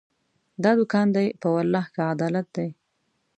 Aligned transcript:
دا 0.63 0.71
دوکان 0.79 1.07
دی، 1.15 1.27
په 1.41 1.47
والله 1.53 1.83
که 1.93 2.01
عدالت 2.13 2.47
دی 2.55 2.69